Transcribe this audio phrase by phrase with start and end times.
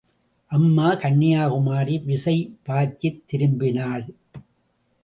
[0.51, 0.87] அம்மா!
[0.95, 2.35] கன்யாகுமரி விசை
[2.65, 4.05] பாய்ச்சித் திரும்பினாள்.